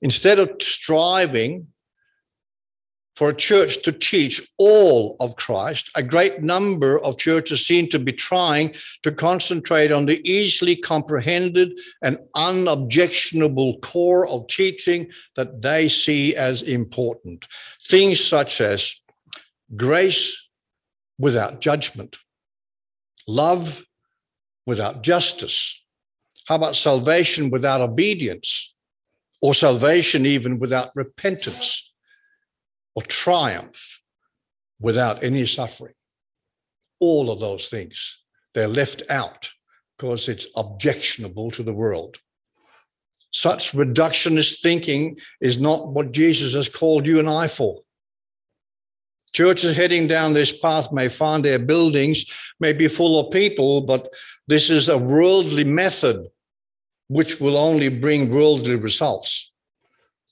Instead 0.00 0.38
of 0.38 0.50
striving 0.60 1.66
for 3.20 3.28
a 3.28 3.36
church 3.36 3.82
to 3.82 3.92
teach 3.92 4.40
all 4.56 5.14
of 5.20 5.36
Christ, 5.36 5.90
a 5.94 6.02
great 6.02 6.40
number 6.40 6.98
of 7.04 7.18
churches 7.18 7.66
seem 7.66 7.86
to 7.88 7.98
be 7.98 8.14
trying 8.14 8.72
to 9.02 9.12
concentrate 9.12 9.92
on 9.92 10.06
the 10.06 10.26
easily 10.26 10.74
comprehended 10.74 11.78
and 12.00 12.16
unobjectionable 12.34 13.78
core 13.80 14.26
of 14.26 14.46
teaching 14.46 15.10
that 15.36 15.60
they 15.60 15.86
see 15.86 16.34
as 16.34 16.62
important. 16.62 17.46
Things 17.82 18.24
such 18.24 18.62
as 18.62 19.02
grace 19.76 20.48
without 21.18 21.60
judgment, 21.60 22.16
love 23.28 23.84
without 24.64 25.02
justice. 25.02 25.84
How 26.46 26.54
about 26.54 26.74
salvation 26.74 27.50
without 27.50 27.82
obedience, 27.82 28.74
or 29.42 29.52
salvation 29.52 30.24
even 30.24 30.58
without 30.58 30.90
repentance? 30.94 31.92
Or 32.94 33.02
triumph 33.02 34.02
without 34.80 35.22
any 35.22 35.46
suffering. 35.46 35.94
All 37.00 37.30
of 37.30 37.40
those 37.40 37.68
things, 37.68 38.24
they're 38.54 38.68
left 38.68 39.02
out 39.10 39.50
because 39.96 40.28
it's 40.28 40.46
objectionable 40.56 41.50
to 41.52 41.62
the 41.62 41.72
world. 41.72 42.18
Such 43.32 43.72
reductionist 43.72 44.60
thinking 44.60 45.18
is 45.40 45.60
not 45.60 45.88
what 45.88 46.12
Jesus 46.12 46.54
has 46.54 46.68
called 46.68 47.06
you 47.06 47.18
and 47.20 47.28
I 47.28 47.48
for. 47.48 47.82
Churches 49.32 49.76
heading 49.76 50.08
down 50.08 50.32
this 50.32 50.58
path 50.58 50.92
may 50.92 51.08
find 51.08 51.44
their 51.44 51.60
buildings 51.60 52.24
may 52.58 52.72
be 52.72 52.88
full 52.88 53.20
of 53.20 53.32
people, 53.32 53.80
but 53.80 54.12
this 54.48 54.70
is 54.70 54.88
a 54.88 54.98
worldly 54.98 55.62
method 55.62 56.26
which 57.06 57.40
will 57.40 57.56
only 57.56 57.88
bring 57.88 58.30
worldly 58.30 58.74
results. 58.74 59.49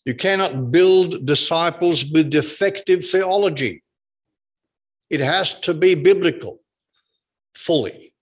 You 0.09 0.15
cannot 0.15 0.73
build 0.73 1.27
disciples 1.27 2.03
with 2.11 2.31
defective 2.31 3.05
theology. 3.05 3.83
It 5.11 5.21
has 5.21 5.61
to 5.61 5.75
be 5.75 5.95
biblical 5.95 6.63
fully. 7.55 8.15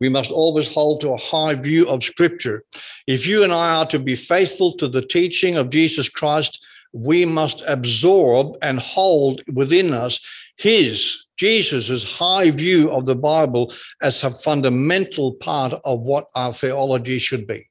We 0.00 0.08
must 0.08 0.32
always 0.32 0.72
hold 0.72 1.02
to 1.02 1.10
a 1.10 1.18
high 1.18 1.52
view 1.52 1.86
of 1.90 2.02
Scripture. 2.02 2.64
If 3.06 3.26
you 3.26 3.44
and 3.44 3.52
I 3.52 3.74
are 3.74 3.86
to 3.88 3.98
be 3.98 4.16
faithful 4.16 4.72
to 4.78 4.88
the 4.88 5.02
teaching 5.02 5.58
of 5.58 5.68
Jesus 5.68 6.08
Christ, 6.08 6.64
we 6.94 7.26
must 7.26 7.62
absorb 7.68 8.56
and 8.62 8.80
hold 8.80 9.42
within 9.52 9.92
us 9.92 10.18
his, 10.56 11.26
Jesus' 11.36 12.10
high 12.10 12.50
view 12.52 12.90
of 12.90 13.04
the 13.04 13.16
Bible 13.16 13.70
as 14.00 14.24
a 14.24 14.30
fundamental 14.30 15.34
part 15.34 15.74
of 15.84 16.00
what 16.00 16.24
our 16.34 16.54
theology 16.54 17.18
should 17.18 17.46
be. 17.46 17.67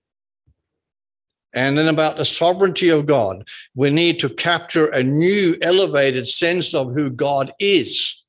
And 1.53 1.77
then 1.77 1.87
about 1.87 2.17
the 2.17 2.25
sovereignty 2.25 2.89
of 2.89 3.05
God, 3.05 3.47
we 3.75 3.89
need 3.89 4.19
to 4.19 4.29
capture 4.29 4.87
a 4.87 5.03
new 5.03 5.55
elevated 5.61 6.27
sense 6.27 6.73
of 6.73 6.93
who 6.93 7.09
God 7.09 7.53
is, 7.59 8.25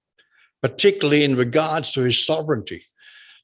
particularly 0.63 1.25
in 1.25 1.37
regards 1.37 1.93
to 1.93 2.03
his 2.03 2.25
sovereignty. 2.25 2.83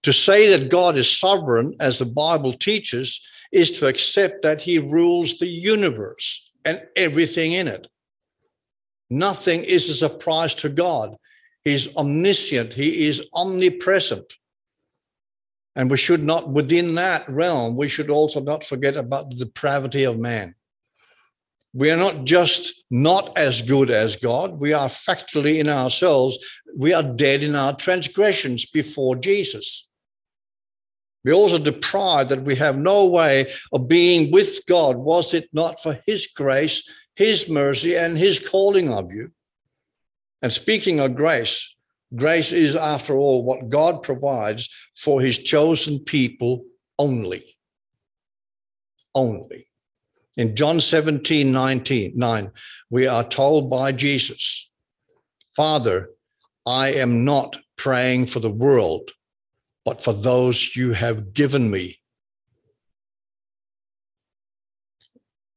To 0.04 0.12
say 0.12 0.54
that 0.54 0.70
God 0.70 0.96
is 0.96 1.10
sovereign, 1.10 1.74
as 1.80 1.98
the 1.98 2.06
Bible 2.06 2.52
teaches, 2.52 3.26
is 3.52 3.78
to 3.78 3.86
accept 3.86 4.42
that 4.42 4.60
he 4.60 4.78
rules 4.78 5.38
the 5.38 5.48
universe 5.48 6.50
and 6.64 6.82
everything 6.96 7.52
in 7.52 7.68
it. 7.68 7.88
Nothing 9.10 9.62
is 9.62 9.88
a 9.88 9.94
surprise 9.94 10.54
to 10.56 10.68
God. 10.68 11.16
He's 11.64 11.94
omniscient, 11.96 12.74
he 12.74 13.06
is 13.06 13.28
omnipresent. 13.32 14.34
And 15.76 15.90
we 15.90 15.96
should 15.96 16.22
not, 16.22 16.50
within 16.50 16.94
that 16.94 17.28
realm, 17.28 17.76
we 17.76 17.88
should 17.88 18.10
also 18.10 18.40
not 18.40 18.64
forget 18.64 18.96
about 18.96 19.30
the 19.30 19.36
depravity 19.36 20.04
of 20.04 20.18
man. 20.18 20.54
We 21.72 21.90
are 21.90 21.96
not 21.96 22.24
just 22.24 22.84
not 22.90 23.36
as 23.36 23.60
good 23.60 23.90
as 23.90 24.14
God, 24.14 24.60
we 24.60 24.72
are 24.72 24.86
factually 24.86 25.58
in 25.58 25.68
ourselves, 25.68 26.38
we 26.76 26.94
are 26.94 27.02
dead 27.02 27.42
in 27.42 27.56
our 27.56 27.74
transgressions 27.74 28.66
before 28.66 29.16
Jesus. 29.16 29.90
We 31.24 31.32
also 31.32 31.58
deprived 31.58 32.30
that 32.30 32.42
we 32.42 32.54
have 32.56 32.78
no 32.78 33.06
way 33.06 33.52
of 33.72 33.88
being 33.88 34.30
with 34.30 34.60
God, 34.68 34.96
was 34.96 35.34
it 35.34 35.48
not 35.52 35.80
for 35.82 35.98
His 36.06 36.28
grace, 36.28 36.88
His 37.16 37.48
mercy, 37.48 37.96
and 37.96 38.16
His 38.16 38.46
calling 38.46 38.92
of 38.92 39.12
you. 39.12 39.32
And 40.42 40.52
speaking 40.52 41.00
of 41.00 41.16
grace, 41.16 41.73
Grace 42.14 42.52
is, 42.52 42.76
after 42.76 43.16
all, 43.16 43.44
what 43.44 43.68
God 43.68 44.02
provides 44.02 44.68
for 44.96 45.20
his 45.20 45.42
chosen 45.42 45.98
people 45.98 46.64
only. 46.98 47.56
Only. 49.14 49.68
In 50.36 50.54
John 50.54 50.80
17, 50.80 51.50
19, 51.50 52.12
9, 52.16 52.50
we 52.90 53.06
are 53.06 53.24
told 53.24 53.70
by 53.70 53.92
Jesus, 53.92 54.70
Father, 55.56 56.10
I 56.66 56.92
am 56.92 57.24
not 57.24 57.56
praying 57.76 58.26
for 58.26 58.40
the 58.40 58.50
world, 58.50 59.10
but 59.84 60.00
for 60.00 60.12
those 60.12 60.76
you 60.76 60.92
have 60.92 61.32
given 61.32 61.70
me. 61.70 62.00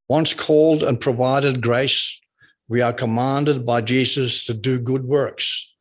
Once 0.10 0.34
called 0.34 0.84
and 0.84 1.02
provided 1.02 1.62
grace, 1.62 2.22
we 2.70 2.82
are 2.82 2.94
commanded 2.94 3.66
by 3.66 3.82
Jesus 3.82 4.46
to 4.46 4.54
do 4.54 4.80
good 4.80 5.04
works 5.04 5.76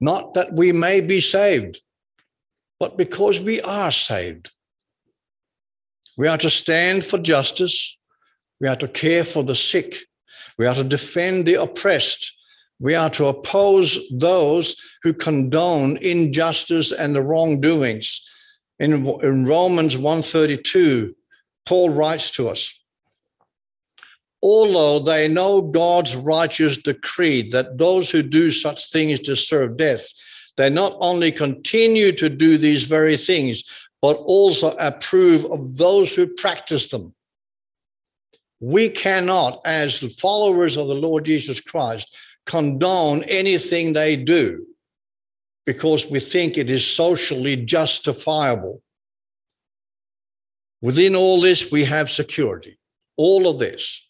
not 0.00 0.34
that 0.34 0.52
we 0.52 0.72
may 0.72 1.00
be 1.00 1.20
saved, 1.20 1.80
but 2.78 2.96
because 2.96 3.40
we 3.40 3.60
are 3.62 3.90
saved. 3.90 4.50
We 6.16 6.28
are 6.28 6.38
to 6.38 6.50
stand 6.50 7.04
for 7.04 7.18
justice. 7.18 8.00
We 8.60 8.68
are 8.68 8.76
to 8.76 8.88
care 8.88 9.24
for 9.24 9.42
the 9.42 9.54
sick. 9.54 9.96
We 10.58 10.66
are 10.66 10.74
to 10.74 10.84
defend 10.84 11.46
the 11.46 11.60
oppressed. 11.60 12.36
We 12.78 12.94
are 12.94 13.10
to 13.10 13.26
oppose 13.26 13.98
those 14.10 14.76
who 15.02 15.14
condone 15.14 15.96
injustice 15.98 16.92
and 16.92 17.14
the 17.14 17.22
wrongdoings. 17.22 18.22
In, 18.78 18.92
in 19.22 19.46
Romans 19.46 19.96
132, 19.96 21.14
Paul 21.64 21.90
writes 21.90 22.30
to 22.32 22.48
us, 22.48 22.78
although 24.46 25.00
they 25.00 25.26
know 25.26 25.60
God's 25.60 26.14
righteous 26.14 26.76
decree 26.76 27.50
that 27.50 27.78
those 27.78 28.12
who 28.12 28.22
do 28.22 28.52
such 28.52 28.92
things 28.92 29.18
deserve 29.18 29.76
death, 29.76 30.06
they 30.56 30.70
not 30.70 30.96
only 31.00 31.32
continue 31.32 32.12
to 32.12 32.28
do 32.28 32.56
these 32.56 32.84
very 32.84 33.16
things, 33.16 33.64
but 34.00 34.14
also 34.18 34.76
approve 34.78 35.44
of 35.46 35.76
those 35.76 36.14
who 36.14 36.28
practice 36.28 36.86
them. 36.86 37.12
We 38.60 38.88
cannot, 38.88 39.60
as 39.64 39.98
followers 40.14 40.76
of 40.76 40.86
the 40.86 40.94
Lord 40.94 41.24
Jesus 41.24 41.60
Christ, 41.60 42.16
condone 42.46 43.24
anything 43.24 43.92
they 43.92 44.14
do 44.14 44.64
because 45.66 46.08
we 46.08 46.20
think 46.20 46.56
it 46.56 46.70
is 46.70 46.86
socially 46.86 47.56
justifiable. 47.56 48.80
Within 50.80 51.16
all 51.16 51.40
this, 51.40 51.72
we 51.72 51.84
have 51.84 52.08
security. 52.08 52.78
All 53.16 53.48
of 53.48 53.58
this. 53.58 54.05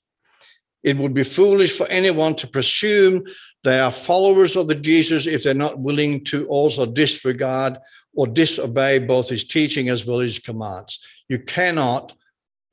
It 0.87 0.96
would 0.96 1.14
be 1.14 1.25
foolish 1.25 1.77
for 1.77 1.88
anyone 1.88 2.37
to 2.37 2.46
presume 2.46 3.25
they 3.64 3.81
are 3.81 3.90
followers 3.90 4.55
of 4.55 4.68
the 4.68 4.77
Jesus 4.77 5.27
if 5.27 5.42
they're 5.42 5.53
not 5.53 5.81
willing 5.81 6.22
to 6.27 6.46
also 6.46 6.87
disregard 6.87 7.77
or 8.14 8.29
disobey 8.29 9.01
both 9.01 9.29
his 9.29 9.42
teaching 9.42 9.88
as 9.88 10.07
well 10.07 10.20
as 10.20 10.37
his 10.37 10.44
commands. 10.44 11.05
You 11.29 11.40
cannot 11.40 12.14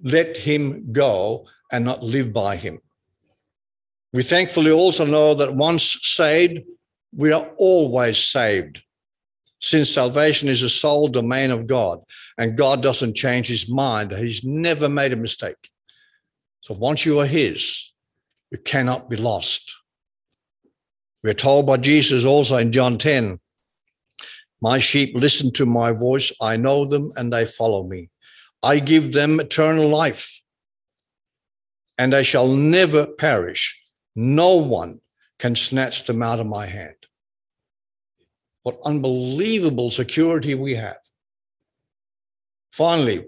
let 0.04 0.38
him 0.38 0.91
go 0.91 1.47
and 1.71 1.84
not 1.84 2.04
live 2.04 2.32
by 2.32 2.56
him. 2.56 2.80
We 4.13 4.21
thankfully 4.21 4.69
also 4.69 5.06
know 5.06 5.34
that 5.34 5.56
once 5.56 5.97
saved, 6.04 6.62
we 7.15 7.32
are 7.32 7.52
always 7.58 8.19
saved, 8.19 8.84
since 9.60 9.89
salvation 9.89 10.49
is 10.49 10.62
a 10.62 10.69
sole 10.69 11.08
domain 11.08 11.49
of 11.49 11.65
God 11.65 11.99
and 12.38 12.56
God 12.56 12.84
doesn't 12.84 13.15
change 13.15 13.47
his 13.47 13.67
mind. 13.67 14.12
He's 14.12 14.43
never 14.43 14.88
made 14.88 15.13
a 15.13 15.15
mistake. 15.15 15.71
So 16.62 16.76
once 16.76 17.08
you 17.08 17.19
are 17.19 17.26
his, 17.26 17.93
you 18.54 18.60
cannot 18.60 19.10
be 19.10 19.18
lost. 19.18 19.82
We're 21.24 21.34
told 21.34 21.66
by 21.66 21.78
Jesus 21.78 22.24
also 22.24 22.56
in 22.58 22.72
John 22.72 23.00
10 23.00 23.39
My 24.62 24.78
sheep 24.78 25.16
listen 25.16 25.52
to 25.54 25.66
my 25.66 25.92
voice, 25.92 26.32
I 26.39 26.56
know 26.56 26.86
them, 26.86 27.12
and 27.16 27.34
they 27.34 27.46
follow 27.46 27.84
me. 27.84 28.12
I 28.62 28.80
give 28.80 29.12
them 29.12 29.39
eternal 29.39 29.89
life, 29.89 30.44
and 31.98 32.13
they 32.13 32.24
shall 32.24 32.48
never 32.48 33.08
perish. 33.08 33.84
No 34.16 34.56
one 34.56 35.02
can 35.39 35.56
snatch 35.56 36.06
them 36.06 36.22
out 36.22 36.39
of 36.39 36.46
my 36.46 36.68
hand. 36.68 36.96
What 38.62 38.78
unbelievable 38.86 39.89
security 39.89 40.54
we 40.54 40.76
have. 40.76 41.00
Finally, 42.72 43.26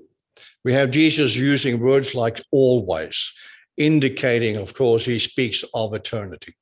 we 0.63 0.73
have 0.73 0.91
Jesus 0.91 1.35
using 1.35 1.79
words 1.79 2.13
like 2.13 2.39
always, 2.51 3.33
indicating, 3.77 4.57
of 4.57 4.73
course, 4.73 5.05
he 5.05 5.19
speaks 5.19 5.63
of 5.73 5.93
eternity. 5.93 6.55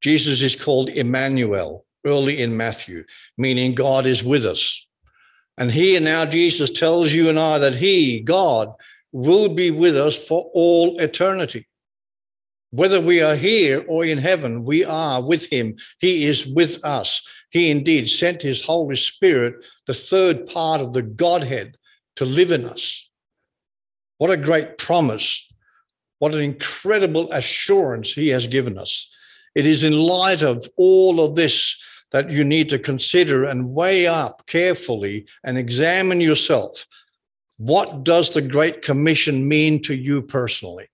Jesus 0.00 0.42
is 0.42 0.60
called 0.60 0.88
Emmanuel 0.88 1.84
early 2.04 2.40
in 2.40 2.56
Matthew, 2.56 3.04
meaning 3.36 3.74
God 3.74 4.06
is 4.06 4.22
with 4.22 4.46
us. 4.46 4.86
And 5.56 5.70
here 5.70 6.00
now 6.00 6.24
Jesus 6.24 6.70
tells 6.70 7.12
you 7.12 7.28
and 7.28 7.38
I 7.38 7.58
that 7.58 7.74
he, 7.74 8.20
God, 8.20 8.72
will 9.12 9.54
be 9.54 9.70
with 9.70 9.96
us 9.96 10.26
for 10.26 10.50
all 10.54 11.00
eternity. 11.00 11.66
Whether 12.70 13.00
we 13.00 13.22
are 13.22 13.34
here 13.34 13.84
or 13.88 14.04
in 14.04 14.18
heaven, 14.18 14.64
we 14.64 14.84
are 14.84 15.22
with 15.26 15.50
him. 15.50 15.74
He 16.00 16.26
is 16.26 16.46
with 16.46 16.84
us. 16.84 17.26
He 17.50 17.70
indeed 17.70 18.08
sent 18.08 18.42
his 18.42 18.62
Holy 18.62 18.94
Spirit, 18.94 19.64
the 19.86 19.94
third 19.94 20.46
part 20.46 20.80
of 20.80 20.92
the 20.92 21.02
Godhead, 21.02 21.76
to 22.16 22.24
live 22.24 22.52
in 22.52 22.66
us. 22.66 23.10
What 24.18 24.30
a 24.30 24.36
great 24.36 24.76
promise. 24.76 25.47
What 26.18 26.34
an 26.34 26.40
incredible 26.40 27.30
assurance 27.32 28.12
he 28.12 28.28
has 28.28 28.46
given 28.46 28.78
us. 28.78 29.14
It 29.54 29.66
is 29.66 29.84
in 29.84 29.92
light 29.92 30.42
of 30.42 30.66
all 30.76 31.24
of 31.24 31.34
this 31.34 31.82
that 32.10 32.30
you 32.30 32.44
need 32.44 32.70
to 32.70 32.78
consider 32.78 33.44
and 33.44 33.74
weigh 33.74 34.06
up 34.06 34.46
carefully 34.46 35.26
and 35.44 35.58
examine 35.58 36.20
yourself. 36.20 36.86
What 37.58 38.04
does 38.04 38.32
the 38.32 38.42
Great 38.42 38.82
Commission 38.82 39.46
mean 39.46 39.82
to 39.82 39.94
you 39.94 40.22
personally? 40.22 40.88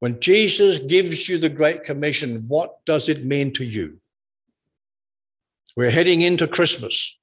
When 0.00 0.20
Jesus 0.20 0.78
gives 0.78 1.28
you 1.28 1.38
the 1.38 1.48
Great 1.48 1.84
Commission, 1.84 2.44
what 2.48 2.84
does 2.84 3.08
it 3.08 3.24
mean 3.24 3.52
to 3.54 3.64
you? 3.64 3.98
We're 5.76 5.90
heading 5.90 6.22
into 6.22 6.46
Christmas, 6.46 7.20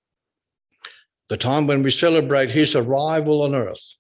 the 1.30 1.38
time 1.38 1.68
when 1.68 1.84
we 1.84 1.92
celebrate 1.92 2.52
his 2.52 2.76
arrival 2.76 3.44
on 3.44 3.56
earth. 3.56 3.96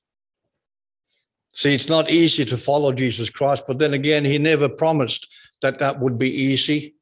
See, 1.56 1.74
it's 1.74 1.88
not 1.88 2.10
easy 2.10 2.44
to 2.46 2.58
follow 2.58 2.91
Jesus 2.91 3.30
Christ, 3.30 3.63
but 3.65 3.80
then 3.80 3.94
again, 3.94 4.26
he 4.26 4.38
never 4.38 4.68
promised 4.68 5.34
that 5.62 5.80
that 5.80 6.00
would 6.02 6.20
be 6.20 6.30
easy. 6.30 6.96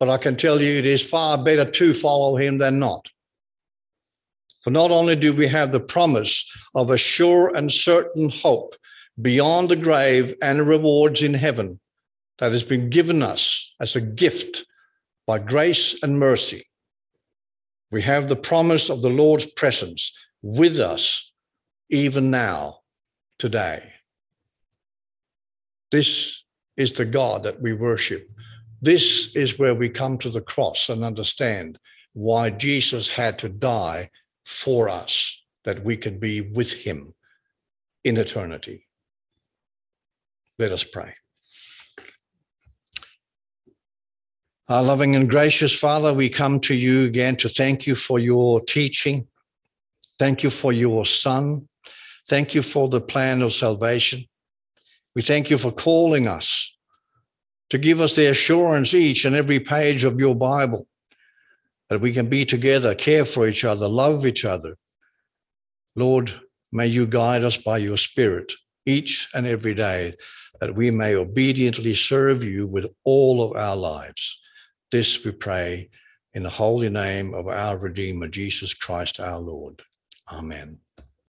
But 0.00 0.08
I 0.08 0.16
can 0.16 0.36
tell 0.36 0.60
you 0.60 0.78
it 0.78 0.86
is 0.86 1.06
far 1.06 1.42
better 1.42 1.70
to 1.70 1.94
follow 1.94 2.36
him 2.36 2.56
than 2.56 2.78
not. 2.78 3.10
For 4.62 4.70
not 4.70 4.90
only 4.90 5.14
do 5.14 5.34
we 5.34 5.46
have 5.48 5.70
the 5.70 5.80
promise 5.80 6.50
of 6.74 6.90
a 6.90 6.96
sure 6.96 7.54
and 7.54 7.70
certain 7.70 8.30
hope 8.30 8.74
beyond 9.20 9.68
the 9.68 9.76
grave 9.76 10.34
and 10.40 10.66
rewards 10.66 11.22
in 11.22 11.34
heaven 11.34 11.78
that 12.38 12.52
has 12.52 12.62
been 12.62 12.88
given 12.88 13.22
us 13.22 13.74
as 13.80 13.94
a 13.94 14.00
gift 14.00 14.64
by 15.26 15.38
grace 15.38 16.02
and 16.02 16.18
mercy. 16.18 16.64
We 17.90 18.00
have 18.02 18.28
the 18.28 18.36
promise 18.36 18.88
of 18.88 19.02
the 19.02 19.10
Lord's 19.10 19.46
presence 19.46 20.16
with 20.42 20.80
us 20.80 21.32
even 21.90 22.30
now, 22.30 22.80
today. 23.44 23.82
This 25.92 26.46
is 26.78 26.94
the 26.94 27.04
God 27.04 27.42
that 27.42 27.60
we 27.60 27.74
worship. 27.74 28.26
This 28.80 29.36
is 29.36 29.58
where 29.58 29.74
we 29.74 29.90
come 29.90 30.16
to 30.20 30.30
the 30.30 30.40
cross 30.40 30.88
and 30.88 31.04
understand 31.04 31.78
why 32.14 32.48
Jesus 32.48 33.14
had 33.14 33.38
to 33.40 33.50
die 33.50 34.08
for 34.46 34.88
us, 34.88 35.44
that 35.64 35.84
we 35.84 35.94
could 35.94 36.20
be 36.20 36.40
with 36.40 36.72
him 36.72 37.12
in 38.02 38.16
eternity. 38.16 38.86
Let 40.58 40.72
us 40.72 40.84
pray. 40.84 41.12
Our 44.70 44.82
loving 44.82 45.16
and 45.16 45.28
gracious 45.28 45.78
Father, 45.78 46.14
we 46.14 46.30
come 46.30 46.60
to 46.60 46.74
you 46.74 47.04
again 47.04 47.36
to 47.36 47.50
thank 47.50 47.86
you 47.86 47.94
for 47.94 48.18
your 48.18 48.62
teaching. 48.62 49.28
Thank 50.18 50.42
you 50.42 50.50
for 50.50 50.72
your 50.72 51.04
Son. 51.04 51.68
Thank 52.28 52.54
you 52.54 52.62
for 52.62 52.88
the 52.88 53.00
plan 53.00 53.42
of 53.42 53.52
salvation. 53.52 54.24
We 55.14 55.22
thank 55.22 55.50
you 55.50 55.58
for 55.58 55.70
calling 55.70 56.26
us 56.26 56.76
to 57.70 57.78
give 57.78 58.00
us 58.00 58.16
the 58.16 58.26
assurance 58.26 58.94
each 58.94 59.24
and 59.24 59.36
every 59.36 59.60
page 59.60 60.04
of 60.04 60.18
your 60.18 60.34
Bible 60.34 60.86
that 61.90 62.00
we 62.00 62.12
can 62.12 62.28
be 62.28 62.44
together, 62.44 62.94
care 62.94 63.24
for 63.24 63.46
each 63.46 63.64
other, 63.64 63.88
love 63.88 64.26
each 64.26 64.44
other. 64.44 64.76
Lord, 65.94 66.32
may 66.72 66.86
you 66.86 67.06
guide 67.06 67.44
us 67.44 67.56
by 67.56 67.78
your 67.78 67.96
Spirit 67.96 68.52
each 68.86 69.28
and 69.34 69.46
every 69.46 69.74
day 69.74 70.14
that 70.60 70.74
we 70.74 70.90
may 70.90 71.14
obediently 71.14 71.94
serve 71.94 72.42
you 72.44 72.66
with 72.66 72.86
all 73.04 73.42
of 73.42 73.56
our 73.56 73.76
lives. 73.76 74.40
This 74.90 75.24
we 75.24 75.32
pray 75.32 75.90
in 76.32 76.42
the 76.42 76.50
holy 76.50 76.88
name 76.88 77.34
of 77.34 77.48
our 77.48 77.78
Redeemer, 77.78 78.28
Jesus 78.28 78.74
Christ 78.74 79.20
our 79.20 79.38
Lord. 79.38 79.82
Amen. 80.32 80.78